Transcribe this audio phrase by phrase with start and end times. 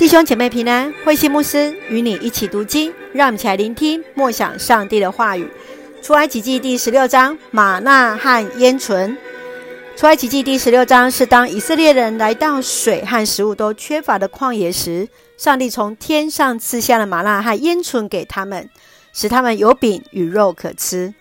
[0.00, 5.46] 弟兄姐妹平安，慧馨牧师与你一起读经，让我们一起来聆听默想上帝的话语。
[6.00, 9.14] 出埃及记第十六章，吗哪和烟鹑。
[9.98, 15.06] 出埃及记第十六章是当以色列人来到水和食物都缺乏的旷野时，
[15.36, 18.70] 上帝从天上赐下了吗哪和烟鹑给他们，
[19.12, 21.12] 使他们有饼与肉可吃。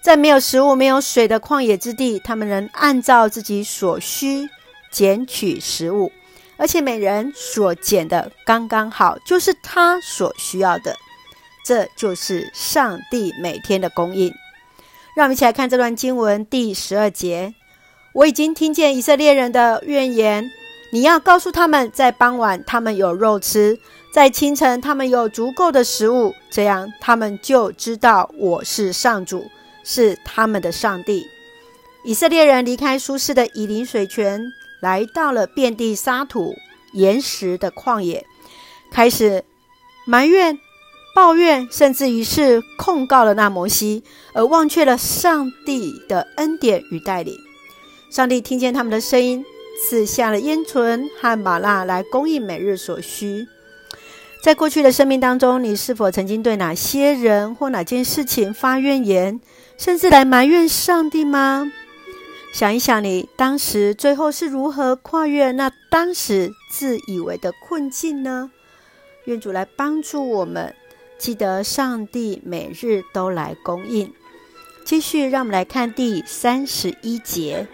[0.00, 4.48] 在没有食物、没有水的旷野之地，他们能按照自己所需
[4.92, 6.12] 捡取食物。
[6.58, 10.94] 而且每人所捡的刚刚好，就是他所需要的。
[11.64, 14.34] 这就是上帝每天的供应。
[15.14, 17.54] 让我们一起来看这段经文第十二节。
[18.14, 20.50] 我已经听见以色列人的怨言，
[20.90, 23.78] 你要告诉他们，在傍晚他们有肉吃，
[24.12, 29.48] 在清晨他们有足够的食物，这样他们就知道我是上主，
[29.84, 31.28] 是他们的上帝。
[32.04, 34.52] 以色列人离开舒适的以琳水泉。
[34.80, 36.54] 来到了遍地沙土、
[36.92, 38.24] 岩石的旷野，
[38.90, 39.44] 开始
[40.06, 40.58] 埋怨、
[41.14, 47.34] 抱怨，甚至于是控告了那摩西，而忘却了上帝的恩典与带领。
[48.10, 49.44] 上帝听见他们的声音，
[49.82, 53.46] 赐下了烟醇和吗哪来供应每日所需。
[54.42, 59.40] 在过去的生命当中，你是否曾经对哪些人或哪件事情发怨言，
[59.76, 61.70] 甚至来埋怨上帝吗？
[62.52, 68.50] 想一想，你当时最后是如何跨越那当时自以为的困境呢？
[69.26, 70.74] 愿主来帮助我们，
[71.18, 74.12] 记得上帝每日都来供应。
[74.84, 77.68] 继续，让我们来看第三十一节。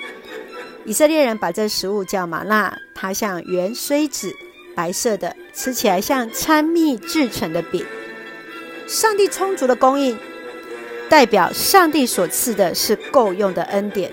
[0.84, 4.36] 以色列人把这食物叫吗哪，它像圆锥子，
[4.74, 7.86] 白色的，吃起来像掺蜜制成的饼。
[8.88, 10.18] 上帝充足的供应，
[11.08, 14.12] 代表上帝所赐的是够用的恩典。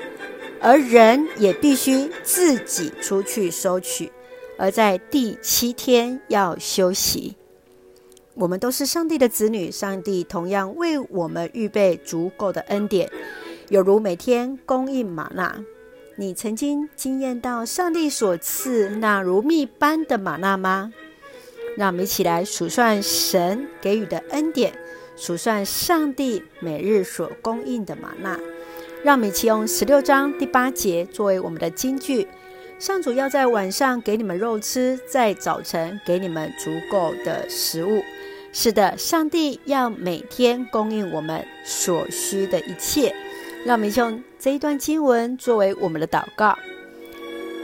[0.61, 4.11] 而人也必须自己出去收取，
[4.57, 7.35] 而在第七天要休息。
[8.35, 13.09] 我们都是上帝的子女，上帝同样为我们预备足够的恩典，
[13.69, 15.63] 有如每天供应玛纳。
[16.15, 20.93] 你曾经惊艳到上帝所赐那如蜜般的玛纳吗？
[21.75, 24.73] 让我们一起来数算神给予的恩典，
[25.15, 28.39] 数算上帝每日所供应的玛纳。
[29.03, 32.27] 让米奇用十六章第八节作为我们的金句：
[32.77, 38.03] 上主要在晚上给你们肉吃，在早晨给你们足够的食物。
[38.53, 43.15] 是的，上帝要每天供应我们所需的一切。
[43.65, 46.55] 让我们用这一段经文作为我们的祷告。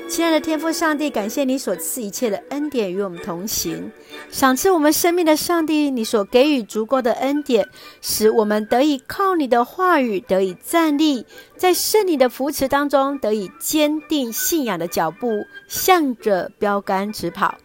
[0.08, 3.92] 亲爱的天父上帝，感谢你所赐一切的恩典与我们同行，
[4.32, 7.68] 赏赐我们生命的上帝，你所给予足够的恩典，
[8.02, 11.26] 使我们得以靠你的话语得以站立，
[11.58, 17.56] 在圣灵的扶持当中得以坚定信仰的脚步，向着标杆直跑，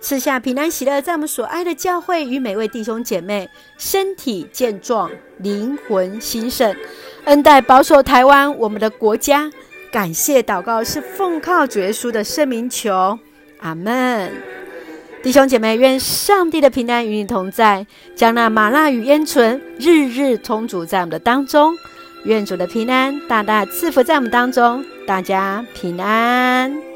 [0.00, 6.74] 赐下平安喜乐，在我们所爱的教会与每位弟兄姐妹身体健壮，灵魂兴盛，
[7.24, 9.52] 恩待保守台湾我们的国家。
[9.92, 13.18] 感谢祷告是奉靠主耶稣的圣名求，
[13.60, 14.32] 阿门。
[15.22, 17.86] 弟兄姐妹，愿上帝的平安与你同在，
[18.16, 21.74] 将那麻辣与烟醇日日充足在我们的当中。
[22.24, 26.91] 愿主的平安大大赐福在我们当中，大家平安。